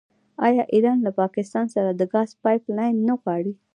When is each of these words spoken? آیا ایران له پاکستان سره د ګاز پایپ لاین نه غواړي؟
آیا 0.47 0.63
ایران 0.73 0.97
له 1.05 1.11
پاکستان 1.21 1.65
سره 1.75 1.89
د 1.93 2.01
ګاز 2.13 2.29
پایپ 2.43 2.63
لاین 2.77 2.95
نه 3.07 3.13
غواړي؟ 3.21 3.53